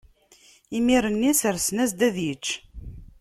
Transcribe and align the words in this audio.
Imir-nni 0.77 1.31
sersen-as-d 1.39 1.99
ad 2.07 2.15
yečč. 2.25 2.45